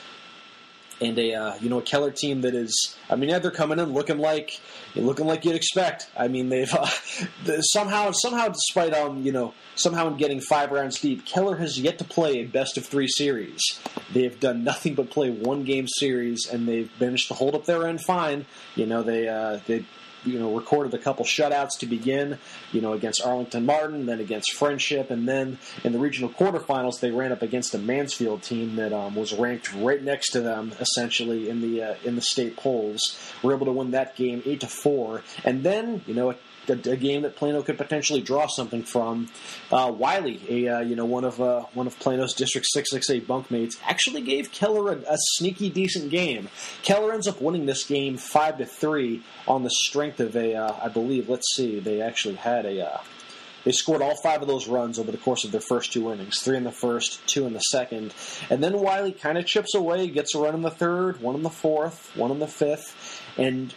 and 1.00 1.18
a 1.18 1.34
uh, 1.34 1.54
you 1.60 1.68
know 1.68 1.78
a 1.78 1.82
Keller 1.82 2.10
team 2.10 2.40
that 2.42 2.54
is 2.54 2.96
I 3.10 3.16
mean 3.16 3.30
yeah 3.30 3.38
they're 3.38 3.50
coming 3.50 3.78
in 3.78 3.92
looking 3.92 4.18
like 4.18 4.60
looking 4.94 5.26
like 5.26 5.44
you'd 5.44 5.54
expect. 5.54 6.08
I 6.16 6.28
mean 6.28 6.48
they've 6.48 6.72
uh, 6.72 6.86
somehow 7.60 8.12
somehow 8.12 8.48
despite 8.48 8.94
um 8.94 9.22
you 9.22 9.32
know 9.32 9.54
somehow 9.74 10.08
in 10.08 10.16
getting 10.16 10.40
five 10.40 10.70
rounds 10.70 11.00
deep 11.00 11.26
Keller 11.26 11.56
has 11.56 11.78
yet 11.78 11.98
to 11.98 12.04
play 12.04 12.38
a 12.38 12.44
best 12.44 12.76
of 12.76 12.86
three 12.86 13.08
series. 13.08 13.60
They 14.12 14.22
have 14.24 14.40
done 14.40 14.64
nothing 14.64 14.94
but 14.94 15.10
play 15.10 15.30
one 15.30 15.64
game 15.64 15.86
series 15.88 16.46
and 16.46 16.66
they've 16.66 16.90
managed 17.00 17.28
to 17.28 17.34
hold 17.34 17.54
up 17.54 17.66
their 17.66 17.86
end 17.86 18.00
fine. 18.00 18.46
You 18.74 18.86
know 18.86 19.02
they 19.02 19.28
uh, 19.28 19.60
they 19.66 19.84
you 20.26 20.38
know 20.38 20.54
recorded 20.54 20.92
a 20.94 20.98
couple 20.98 21.24
shutouts 21.24 21.78
to 21.78 21.86
begin, 21.86 22.38
you 22.72 22.80
know 22.80 22.92
against 22.92 23.24
Arlington 23.24 23.66
Martin, 23.66 24.06
then 24.06 24.20
against 24.20 24.52
Friendship, 24.52 25.10
and 25.10 25.28
then 25.28 25.58
in 25.84 25.92
the 25.92 25.98
regional 25.98 26.30
quarterfinals 26.30 27.00
they 27.00 27.10
ran 27.10 27.32
up 27.32 27.42
against 27.42 27.74
a 27.74 27.78
Mansfield 27.78 28.42
team 28.42 28.76
that 28.76 28.92
um, 28.92 29.14
was 29.14 29.32
ranked 29.32 29.72
right 29.74 30.02
next 30.02 30.30
to 30.30 30.40
them 30.40 30.72
essentially 30.80 31.48
in 31.48 31.60
the 31.60 31.82
uh, 31.82 31.94
in 32.04 32.16
the 32.16 32.22
state 32.22 32.56
polls. 32.56 33.00
Were 33.42 33.54
able 33.54 33.66
to 33.66 33.72
win 33.72 33.92
that 33.92 34.16
game 34.16 34.42
eight 34.44 34.60
to 34.60 34.66
four, 34.66 35.22
and 35.44 35.62
then 35.62 36.02
you 36.06 36.14
know 36.14 36.30
a, 36.30 36.36
a, 36.72 36.96
game 36.96 37.22
that 37.22 37.36
Plano 37.36 37.62
could 37.62 37.78
potentially 37.78 38.20
draw 38.20 38.46
something 38.46 38.82
from. 38.82 39.28
Uh, 39.70 39.92
Wylie, 39.96 40.40
a 40.48 40.68
uh, 40.68 40.80
you 40.80 40.96
know 40.96 41.04
one 41.04 41.24
of 41.24 41.40
uh, 41.40 41.64
one 41.74 41.86
of 41.86 41.98
Plano's 41.98 42.34
District 42.34 42.66
Six 42.68 42.90
Six 42.90 43.10
Eight 43.10 43.26
bunkmates, 43.26 43.78
actually 43.84 44.22
gave 44.22 44.52
Keller 44.52 44.92
a, 44.92 44.96
a, 44.96 45.16
sneaky 45.36 45.70
decent 45.70 46.10
game. 46.10 46.48
Keller 46.82 47.12
ends 47.12 47.26
up 47.26 47.40
winning 47.40 47.66
this 47.66 47.84
game 47.84 48.16
five 48.16 48.58
to 48.58 48.66
three 48.66 49.22
on 49.46 49.62
the 49.62 49.70
strength 49.70 50.15
of 50.20 50.36
a, 50.36 50.54
uh, 50.54 50.76
I 50.82 50.88
believe, 50.88 51.28
let's 51.28 51.54
see, 51.54 51.80
they 51.80 52.00
actually 52.00 52.36
had 52.36 52.66
a, 52.66 52.86
uh, 52.86 52.98
they 53.64 53.72
scored 53.72 54.00
all 54.00 54.14
five 54.22 54.42
of 54.42 54.48
those 54.48 54.68
runs 54.68 54.98
over 54.98 55.10
the 55.10 55.18
course 55.18 55.44
of 55.44 55.50
their 55.50 55.60
first 55.60 55.92
two 55.92 56.12
innings 56.12 56.40
three 56.40 56.56
in 56.56 56.62
the 56.62 56.70
first, 56.70 57.26
two 57.26 57.46
in 57.46 57.52
the 57.52 57.58
second. 57.58 58.14
And 58.48 58.62
then 58.62 58.78
Wylie 58.78 59.12
kind 59.12 59.36
of 59.36 59.44
chips 59.44 59.74
away, 59.74 60.06
gets 60.08 60.34
a 60.36 60.38
run 60.38 60.54
in 60.54 60.62
the 60.62 60.70
third, 60.70 61.20
one 61.20 61.34
in 61.34 61.42
the 61.42 61.50
fourth, 61.50 62.12
one 62.14 62.30
in 62.30 62.38
the 62.38 62.46
fifth. 62.46 63.22
And 63.36 63.74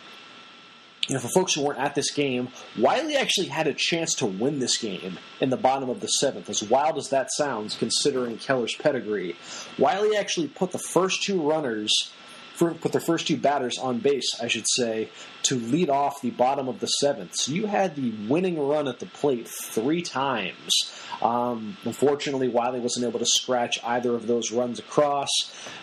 you 1.09 1.15
know, 1.15 1.21
for 1.21 1.27
folks 1.29 1.55
who 1.55 1.63
weren't 1.63 1.79
at 1.79 1.95
this 1.95 2.11
game, 2.11 2.49
Wylie 2.77 3.15
actually 3.15 3.47
had 3.47 3.65
a 3.65 3.73
chance 3.73 4.13
to 4.15 4.27
win 4.27 4.59
this 4.59 4.77
game 4.77 5.17
in 5.41 5.49
the 5.49 5.57
bottom 5.57 5.89
of 5.89 6.01
the 6.01 6.07
seventh. 6.07 6.51
As 6.51 6.61
wild 6.61 6.99
as 6.99 7.09
that 7.09 7.31
sounds, 7.31 7.75
considering 7.75 8.37
Keller's 8.37 8.75
pedigree, 8.75 9.35
Wylie 9.79 10.15
actually 10.15 10.49
put 10.49 10.71
the 10.71 10.77
first 10.77 11.23
two 11.23 11.41
runners, 11.41 12.11
put 12.59 12.91
their 12.91 13.01
first 13.01 13.27
two 13.27 13.37
batters 13.37 13.77
on 13.77 13.99
base, 13.99 14.39
I 14.41 14.47
should 14.47 14.67
say, 14.67 15.09
to 15.43 15.55
lead 15.55 15.89
off 15.89 16.21
the 16.21 16.31
bottom 16.31 16.67
of 16.67 16.79
the 16.79 16.87
seventh. 16.87 17.35
So 17.35 17.51
you 17.51 17.65
had 17.65 17.95
the 17.95 18.11
winning 18.27 18.59
run 18.59 18.87
at 18.87 18.99
the 18.99 19.05
plate 19.05 19.47
three 19.47 20.01
times. 20.01 20.91
Um, 21.21 21.77
unfortunately, 21.83 22.47
Wylie 22.47 22.79
wasn't 22.79 23.05
able 23.05 23.19
to 23.19 23.25
scratch 23.25 23.79
either 23.83 24.15
of 24.15 24.27
those 24.27 24.51
runs 24.51 24.79
across. 24.79 25.29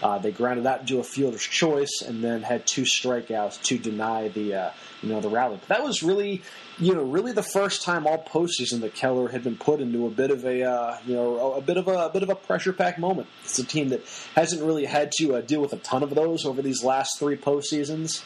Uh, 0.03 0.19
they 0.19 0.33
grounded 0.33 0.67
out 0.67 0.81
into 0.81 0.99
a 0.99 1.03
fielder's 1.03 1.43
choice 1.43 2.03
and 2.07 2.23
then 2.23 2.43
had 2.43 2.67
two 2.67 2.83
strikeouts 2.83 3.63
to 3.65 3.79
deny 3.79 4.29
the 4.29 4.55
uh, 4.55 4.71
you 5.03 5.11
know 5.11 5.21
the 5.21 5.29
rally. 5.29 5.59
But 5.61 5.69
that 5.69 5.85
was 5.85 6.03
really 6.03 6.43
you 6.79 6.95
know 6.95 7.03
really 7.03 7.33
the 7.33 7.43
first 7.43 7.83
time 7.83 8.07
all 8.07 8.23
postseason 8.23 8.81
that 8.81 8.95
Keller 8.95 9.29
had 9.29 9.45
been 9.45 9.57
put 9.57 9.81
into 9.81 10.07
a 10.07 10.11
bit 10.11 10.31
of 10.31 10.45
a 10.45 10.63
uh, 10.63 10.99
you 11.07 11.15
know 11.15 11.55
a 11.55 11.61
bit 11.61 11.77
of 11.77 11.89
a, 11.89 12.07
a, 12.07 12.11
bit 12.11 12.23
of 12.23 12.31
a 12.31 12.35
pressure 12.35 12.73
pack 12.73 12.99
moment. 12.99 13.29
It's 13.45 13.59
a 13.59 13.65
team 13.65 13.91
that 13.91 14.03
hasn't 14.35 14.63
really 14.63 14.87
had 14.87 15.13
to 15.19 15.37
uh, 15.37 15.41
deal 15.41 15.61
with 15.61 15.73
a 15.73 15.79
ton 15.79 16.03
of 16.03 16.15
those 16.15 16.45
over 16.45 16.63
these 16.67 16.85
last 16.85 17.19
three 17.19 17.37
postseasons 17.37 18.23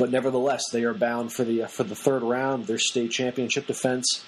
but 0.00 0.10
nevertheless, 0.10 0.62
they 0.72 0.84
are 0.84 0.94
bound 0.94 1.30
for 1.30 1.44
the 1.44 1.64
uh, 1.64 1.66
for 1.66 1.84
the 1.84 1.94
third 1.94 2.22
round. 2.22 2.66
Their 2.66 2.78
state 2.78 3.10
championship 3.10 3.66
defense 3.66 4.24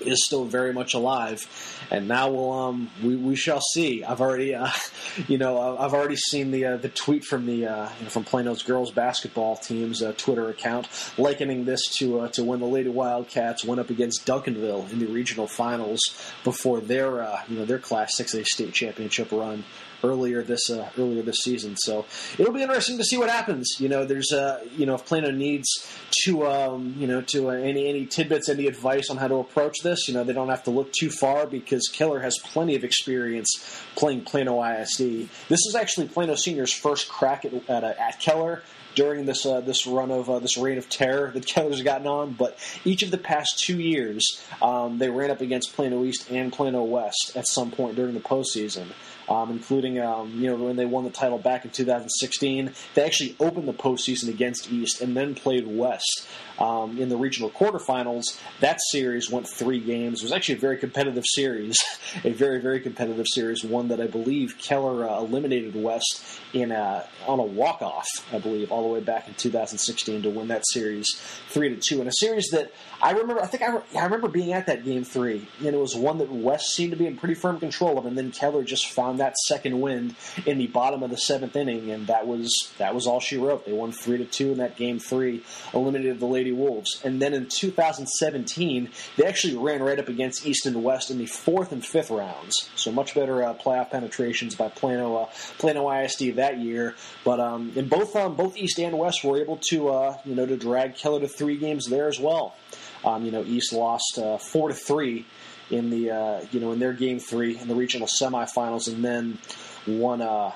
is 0.00 0.24
still 0.24 0.46
very 0.46 0.72
much 0.72 0.94
alive, 0.94 1.46
and 1.90 2.08
now 2.08 2.30
we'll 2.30 2.50
um 2.50 2.90
we, 3.04 3.16
we 3.16 3.36
shall 3.36 3.60
see. 3.60 4.02
I've 4.02 4.22
already 4.22 4.54
uh, 4.54 4.70
you 5.28 5.36
know 5.36 5.76
I've 5.78 5.92
already 5.92 6.16
seen 6.16 6.52
the 6.52 6.64
uh, 6.64 6.76
the 6.78 6.88
tweet 6.88 7.22
from 7.22 7.44
the 7.44 7.66
uh, 7.66 7.88
you 7.98 8.04
know, 8.04 8.10
from 8.10 8.24
Plano's 8.24 8.62
girls 8.62 8.90
basketball 8.90 9.56
team's 9.56 10.02
uh, 10.02 10.14
Twitter 10.16 10.48
account 10.48 10.88
likening 11.18 11.66
this 11.66 11.86
to 11.98 12.20
uh, 12.20 12.28
to 12.28 12.42
when 12.42 12.60
the 12.60 12.66
Lady 12.66 12.88
Wildcats 12.88 13.62
went 13.62 13.78
up 13.78 13.90
against 13.90 14.26
Duncanville 14.26 14.90
in 14.90 15.00
the 15.00 15.06
regional 15.06 15.48
finals 15.48 16.00
before 16.44 16.80
their 16.80 17.22
uh, 17.22 17.42
you 17.46 17.58
know 17.58 17.66
their 17.66 17.78
Class 17.78 18.18
6A 18.18 18.46
state 18.46 18.72
championship 18.72 19.30
run 19.30 19.64
earlier 20.04 20.42
this 20.42 20.70
uh, 20.70 20.88
earlier 20.98 21.22
this 21.22 21.38
season. 21.38 21.76
So 21.76 22.06
it'll 22.38 22.52
be 22.52 22.62
interesting 22.62 22.98
to 22.98 23.04
see 23.04 23.18
what 23.18 23.30
happens. 23.30 23.76
You 23.78 23.88
know, 23.88 24.04
there's 24.04 24.32
uh, 24.32 24.60
you 24.76 24.86
know 24.86 24.94
if 24.94 25.06
Plano 25.06 25.30
needs 25.30 25.68
to 26.24 26.46
um, 26.46 26.94
you 26.98 27.06
know 27.06 27.22
to 27.22 27.50
uh, 27.50 27.54
any 27.54 27.88
any 27.88 28.06
tidbits, 28.06 28.48
any 28.48 28.66
advice 28.66 29.10
on 29.10 29.16
how 29.16 29.28
to 29.28 29.36
approach 29.36 29.78
this. 29.82 30.08
You 30.08 30.14
know, 30.14 30.24
they 30.24 30.32
don't 30.32 30.48
have 30.48 30.64
to 30.64 30.70
look 30.70 30.92
too 30.92 31.10
far 31.10 31.46
because 31.46 31.88
Keller 31.92 32.20
has 32.20 32.38
plenty 32.38 32.74
of 32.76 32.84
experience 32.84 33.82
playing 33.96 34.22
Plano 34.22 34.62
ISD. 34.62 35.28
This 35.48 35.66
is 35.66 35.74
actually 35.74 36.08
Plano 36.08 36.34
Senior's 36.34 36.72
first 36.72 37.08
crack 37.08 37.44
at 37.44 37.54
at, 37.68 37.84
uh, 37.84 37.94
at 37.98 38.20
Keller 38.20 38.62
during 38.94 39.24
this 39.24 39.46
uh, 39.46 39.60
this 39.60 39.86
run 39.86 40.10
of 40.10 40.28
uh, 40.28 40.38
this 40.38 40.56
reign 40.56 40.78
of 40.78 40.88
terror 40.88 41.30
that 41.32 41.46
Keller's 41.54 41.82
gotten 41.82 42.06
on. 42.06 42.32
But 42.32 42.58
each 42.84 43.02
of 43.02 43.10
the 43.10 43.18
past 43.18 43.58
two 43.58 43.78
years, 43.78 44.42
um, 44.62 44.98
they 44.98 45.08
ran 45.08 45.30
up 45.30 45.40
against 45.40 45.74
Plano 45.74 46.04
East 46.04 46.30
and 46.30 46.52
Plano 46.52 46.82
West 46.82 47.32
at 47.36 47.46
some 47.46 47.70
point 47.70 47.96
during 47.96 48.14
the 48.14 48.20
postseason 48.20 48.86
um, 49.30 49.50
including 49.50 50.00
um, 50.00 50.32
you 50.34 50.50
know 50.50 50.56
when 50.56 50.76
they 50.76 50.84
won 50.84 51.04
the 51.04 51.10
title 51.10 51.38
back 51.38 51.64
in 51.64 51.70
2016. 51.70 52.72
They 52.94 53.04
actually 53.04 53.36
opened 53.38 53.68
the 53.68 53.72
postseason 53.72 54.28
against 54.28 54.70
East 54.70 55.00
and 55.00 55.16
then 55.16 55.34
played 55.34 55.66
West 55.66 56.26
um, 56.60 56.98
in 56.98 57.08
the 57.08 57.16
regional 57.16 57.50
quarterfinals. 57.50 58.38
That 58.60 58.78
series 58.90 59.30
went 59.30 59.48
three 59.48 59.80
games. 59.80 60.20
It 60.20 60.24
was 60.24 60.32
actually 60.32 60.56
a 60.56 60.60
very 60.60 60.76
competitive 60.76 61.24
series, 61.26 61.78
a 62.24 62.32
very 62.32 62.60
very 62.60 62.80
competitive 62.80 63.26
series. 63.28 63.64
One 63.64 63.88
that 63.88 64.00
I 64.00 64.06
believe 64.06 64.58
Keller 64.58 65.08
uh, 65.08 65.18
eliminated 65.18 65.74
West 65.74 66.40
in 66.52 66.72
a, 66.72 67.06
on 67.26 67.38
a 67.38 67.44
walk 67.44 67.82
off. 67.82 68.08
I 68.32 68.38
believe 68.38 68.70
all 68.70 68.82
the 68.82 68.88
way 68.88 69.00
back 69.00 69.28
in 69.28 69.34
2016 69.34 70.22
to 70.22 70.30
win 70.30 70.48
that 70.48 70.62
series 70.66 71.20
three 71.48 71.68
to 71.68 71.76
two 71.76 72.00
in 72.00 72.08
a 72.08 72.12
series 72.12 72.48
that 72.52 72.72
I 73.02 73.12
remember. 73.12 73.42
I 73.42 73.46
think 73.46 73.62
I, 73.62 73.76
I 73.98 74.04
remember 74.04 74.28
being 74.28 74.52
at 74.52 74.66
that 74.66 74.84
game 74.84 75.04
three, 75.04 75.48
and 75.58 75.68
it 75.68 75.78
was 75.78 75.94
one 75.94 76.18
that 76.18 76.30
West 76.30 76.74
seemed 76.74 76.92
to 76.92 76.96
be 76.96 77.06
in 77.06 77.16
pretty 77.16 77.34
firm 77.34 77.58
control 77.58 77.98
of, 77.98 78.06
and 78.06 78.16
then 78.16 78.30
Keller 78.30 78.64
just 78.64 78.88
found 78.88 79.20
that 79.20 79.36
second 79.36 79.80
wind 79.80 80.14
in 80.46 80.58
the 80.58 80.66
bottom 80.66 81.02
of 81.02 81.10
the 81.10 81.16
seventh 81.16 81.56
inning, 81.56 81.90
and 81.90 82.06
that 82.08 82.26
was 82.26 82.72
that 82.78 82.94
was 82.94 83.06
all 83.06 83.20
she 83.20 83.36
wrote. 83.36 83.64
They 83.64 83.72
won 83.72 83.92
three 83.92 84.18
to 84.18 84.24
two 84.24 84.52
in 84.52 84.58
that 84.58 84.76
game 84.76 84.98
three, 84.98 85.42
eliminated 85.72 86.20
the 86.20 86.26
Lady 86.26 86.49
Wolves, 86.52 87.00
and 87.04 87.20
then 87.20 87.34
in 87.34 87.46
2017 87.46 88.90
they 89.16 89.24
actually 89.24 89.56
ran 89.56 89.82
right 89.82 89.98
up 89.98 90.08
against 90.08 90.46
East 90.46 90.66
and 90.66 90.82
West 90.82 91.10
in 91.10 91.18
the 91.18 91.26
fourth 91.26 91.72
and 91.72 91.84
fifth 91.84 92.10
rounds. 92.10 92.68
So 92.76 92.92
much 92.92 93.14
better 93.14 93.42
uh, 93.42 93.54
playoff 93.54 93.90
penetrations 93.90 94.54
by 94.54 94.68
Plano 94.68 95.16
uh, 95.16 95.26
Plano 95.58 95.90
ISD 95.90 96.36
that 96.36 96.58
year. 96.58 96.94
But 97.24 97.40
um, 97.40 97.72
in 97.74 97.88
both 97.88 98.16
um, 98.16 98.36
both 98.36 98.56
East 98.56 98.78
and 98.78 98.98
West 98.98 99.24
were 99.24 99.40
able 99.40 99.58
to 99.70 99.88
uh, 99.88 100.16
you 100.24 100.34
know 100.34 100.46
to 100.46 100.56
drag 100.56 100.96
Keller 100.96 101.20
to 101.20 101.28
three 101.28 101.56
games 101.56 101.86
there 101.86 102.08
as 102.08 102.18
well. 102.18 102.54
Um, 103.04 103.24
you 103.24 103.30
know 103.30 103.42
East 103.44 103.72
lost 103.72 104.18
uh, 104.18 104.38
four 104.38 104.68
to 104.68 104.74
three 104.74 105.26
in 105.70 105.90
the 105.90 106.10
uh, 106.10 106.44
you 106.50 106.60
know 106.60 106.72
in 106.72 106.78
their 106.78 106.92
game 106.92 107.18
three 107.18 107.58
in 107.58 107.68
the 107.68 107.74
regional 107.74 108.06
semifinals, 108.06 108.92
and 108.92 109.04
then 109.04 109.38
won 109.86 110.20
uh, 110.20 110.52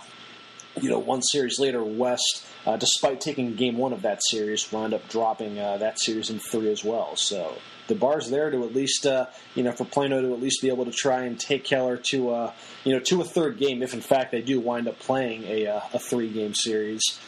you 0.81 0.91
know 0.91 0.99
one 0.99 1.23
series 1.23 1.59
later, 1.59 1.83
West, 1.83 2.45
uh, 2.67 2.77
despite 2.77 3.21
taking 3.21 3.55
game 3.55 3.77
one 3.77 3.93
of 3.93 4.03
that 4.03 4.23
series, 4.25 4.71
wound 4.73 4.95
up 4.95 5.09
dropping 5.09 5.59
uh, 5.59 5.79
that 5.79 6.01
series 6.01 6.31
in 6.31 6.39
three 6.39 6.71
as 6.71 6.85
well. 6.85 7.17
So 7.17 7.57
the 7.87 7.95
bar's 7.95 8.31
there 8.31 8.51
to 8.51 8.65
at 8.65 8.75
least 8.75 9.07
uh, 9.07 9.27
you 9.55 9.63
know 9.63 9.73
for 9.73 9.85
Plano 9.85 10.21
to 10.21 10.33
at 10.33 10.41
least 10.41 10.63
be 10.63 10.69
able 10.69 10.85
to 10.85 10.93
try 10.93 11.25
and 11.25 11.39
take 11.39 11.65
Keller 11.65 11.97
to 11.97 12.31
uh, 12.31 12.53
you 12.85 12.93
know 12.93 13.01
to 13.01 13.21
a 13.21 13.25
third 13.25 13.59
game 13.59 13.83
if 13.83 13.95
in 13.95 14.01
fact 14.01 14.33
they 14.33 14.43
do 14.43 14.61
wind 14.61 14.89
up 14.89 14.99
playing 14.99 15.45
a, 15.45 15.67
uh, 15.67 15.81
a 15.93 15.99
three 15.99 16.31
game 16.31 16.55
series. 16.55 17.19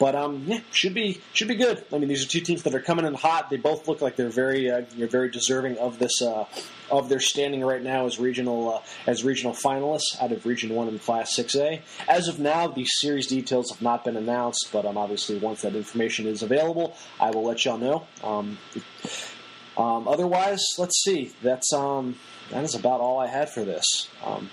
But 0.00 0.16
um, 0.16 0.44
yeah, 0.46 0.60
should 0.72 0.94
be 0.94 1.20
should 1.34 1.46
be 1.46 1.56
good. 1.56 1.84
I 1.92 1.98
mean, 1.98 2.08
these 2.08 2.24
are 2.24 2.28
two 2.28 2.40
teams 2.40 2.62
that 2.62 2.74
are 2.74 2.80
coming 2.80 3.04
in 3.04 3.12
hot. 3.12 3.50
They 3.50 3.58
both 3.58 3.86
look 3.86 4.00
like 4.00 4.16
they're 4.16 4.30
very 4.30 4.70
uh, 4.70 4.86
you're 4.96 5.08
very 5.08 5.30
deserving 5.30 5.76
of 5.76 5.98
this 5.98 6.22
uh, 6.22 6.46
of 6.90 7.10
their 7.10 7.20
standing 7.20 7.62
right 7.62 7.82
now 7.82 8.06
as 8.06 8.18
regional 8.18 8.76
uh, 8.76 8.82
as 9.06 9.24
regional 9.24 9.52
finalists 9.52 10.18
out 10.18 10.32
of 10.32 10.46
Region 10.46 10.74
One 10.74 10.88
in 10.88 10.98
Class 10.98 11.36
6A. 11.36 11.82
As 12.08 12.28
of 12.28 12.38
now, 12.38 12.66
the 12.66 12.86
series 12.86 13.26
details 13.26 13.70
have 13.70 13.82
not 13.82 14.02
been 14.02 14.16
announced, 14.16 14.70
but 14.72 14.86
um, 14.86 14.96
obviously 14.96 15.36
once 15.36 15.60
that 15.62 15.76
information 15.76 16.26
is 16.26 16.42
available, 16.42 16.96
I 17.20 17.30
will 17.30 17.44
let 17.44 17.66
y'all 17.66 17.76
know. 17.76 18.06
Um, 18.24 18.56
um, 19.76 20.08
otherwise, 20.08 20.64
let's 20.78 21.02
see. 21.04 21.32
That's 21.42 21.74
um, 21.74 22.16
that 22.50 22.64
is 22.64 22.74
about 22.74 23.00
all 23.00 23.18
I 23.18 23.26
had 23.26 23.50
for 23.50 23.66
this. 23.66 24.08
Um, 24.24 24.48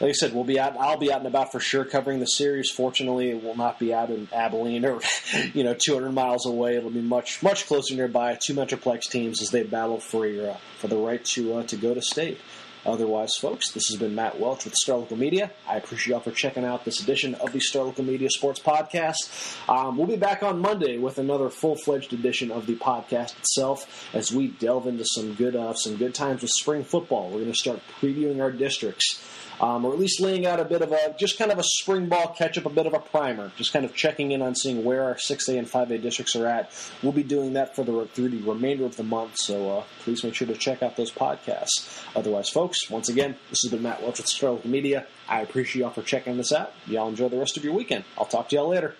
like 0.00 0.10
I 0.10 0.12
said, 0.12 0.32
we'll 0.32 0.44
be 0.44 0.60
out. 0.60 0.76
I'll 0.78 0.96
be 0.96 1.12
out 1.12 1.18
and 1.18 1.26
about 1.26 1.50
for 1.50 1.60
sure 1.60 1.84
covering 1.84 2.20
the 2.20 2.26
series. 2.26 2.70
Fortunately, 2.70 3.30
it 3.30 3.42
will 3.42 3.56
not 3.56 3.78
be 3.78 3.92
out 3.92 4.10
in 4.10 4.28
Abilene 4.32 4.84
or 4.84 5.00
you 5.54 5.64
know 5.64 5.74
200 5.74 6.12
miles 6.12 6.46
away. 6.46 6.76
It'll 6.76 6.90
be 6.90 7.02
much 7.02 7.42
much 7.42 7.66
closer 7.66 7.94
nearby. 7.94 8.38
Two 8.40 8.54
Metroplex 8.54 9.10
teams 9.10 9.42
as 9.42 9.50
they 9.50 9.62
battle 9.62 9.98
for 9.98 10.26
your, 10.26 10.50
uh, 10.50 10.56
for 10.78 10.88
the 10.88 10.96
right 10.96 11.24
to 11.24 11.54
uh, 11.54 11.62
to 11.64 11.76
go 11.76 11.94
to 11.94 12.02
state. 12.02 12.38
Otherwise, 12.86 13.34
folks, 13.36 13.72
this 13.72 13.88
has 13.88 13.98
been 13.98 14.14
Matt 14.14 14.38
Welch 14.38 14.64
with 14.64 14.72
Star 14.74 14.96
Local 14.96 15.16
Media. 15.16 15.50
I 15.68 15.76
appreciate 15.76 16.12
y'all 16.12 16.20
for 16.20 16.30
checking 16.30 16.64
out 16.64 16.84
this 16.84 17.02
edition 17.02 17.34
of 17.34 17.52
the 17.52 17.60
Star 17.60 17.84
Local 17.84 18.04
Media 18.04 18.30
Sports 18.30 18.60
Podcast. 18.60 19.58
Um, 19.68 19.98
we'll 19.98 20.06
be 20.06 20.16
back 20.16 20.42
on 20.42 20.60
Monday 20.60 20.96
with 20.96 21.18
another 21.18 21.50
full-fledged 21.50 22.12
edition 22.12 22.50
of 22.50 22.66
the 22.66 22.76
podcast 22.76 23.36
itself 23.38 24.08
as 24.14 24.32
we 24.32 24.46
delve 24.46 24.86
into 24.86 25.04
some 25.04 25.34
good 25.34 25.56
uh, 25.56 25.74
some 25.74 25.96
good 25.96 26.14
times 26.14 26.40
with 26.40 26.50
spring 26.52 26.84
football. 26.84 27.26
We're 27.26 27.40
going 27.40 27.52
to 27.52 27.58
start 27.58 27.80
previewing 28.00 28.40
our 28.40 28.52
districts 28.52 29.22
um, 29.60 29.84
or 29.84 29.92
at 29.92 29.98
least 29.98 30.20
laying 30.20 30.46
out 30.46 30.60
a 30.60 30.64
bit 30.64 30.82
of 30.82 30.92
a 30.92 31.14
just 31.18 31.38
kind 31.38 31.50
of 31.50 31.58
a 31.58 31.62
spring 31.62 32.06
ball 32.06 32.34
catch 32.36 32.58
up, 32.58 32.66
a 32.66 32.70
bit 32.70 32.86
of 32.86 32.94
a 32.94 32.98
primer, 32.98 33.52
just 33.56 33.72
kind 33.72 33.84
of 33.84 33.94
checking 33.94 34.32
in 34.32 34.42
on 34.42 34.54
seeing 34.54 34.84
where 34.84 35.04
our 35.04 35.14
6A 35.14 35.58
and 35.58 35.68
5A 35.68 36.00
districts 36.00 36.36
are 36.36 36.46
at. 36.46 36.72
We'll 37.02 37.12
be 37.12 37.22
doing 37.22 37.54
that 37.54 37.74
for 37.74 37.84
the 37.84 38.06
through 38.12 38.30
the 38.30 38.42
remainder 38.42 38.84
of 38.84 38.96
the 38.96 39.02
month, 39.02 39.36
so 39.36 39.78
uh, 39.78 39.84
please 40.00 40.22
make 40.24 40.34
sure 40.34 40.46
to 40.46 40.54
check 40.54 40.82
out 40.82 40.96
those 40.96 41.10
podcasts. 41.10 42.02
Otherwise, 42.14 42.48
folks, 42.48 42.90
once 42.90 43.08
again, 43.08 43.36
this 43.50 43.60
has 43.62 43.70
been 43.70 43.82
Matt 43.82 44.02
Welch 44.02 44.18
with 44.18 44.42
Local 44.42 44.70
Media. 44.70 45.06
I 45.28 45.42
appreciate 45.42 45.82
y'all 45.82 45.90
for 45.90 46.02
checking 46.02 46.36
this 46.36 46.52
out. 46.52 46.72
Y'all 46.86 47.08
enjoy 47.08 47.28
the 47.28 47.38
rest 47.38 47.56
of 47.56 47.64
your 47.64 47.74
weekend. 47.74 48.04
I'll 48.16 48.26
talk 48.26 48.48
to 48.50 48.56
y'all 48.56 48.68
later. 48.68 48.94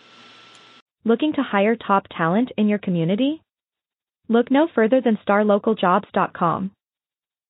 Looking 1.04 1.32
to 1.34 1.42
hire 1.42 1.76
top 1.76 2.06
talent 2.14 2.50
in 2.56 2.68
your 2.68 2.78
community? 2.78 3.42
Look 4.28 4.50
no 4.50 4.68
further 4.74 5.00
than 5.00 5.18
starlocaljobs.com. 5.26 6.72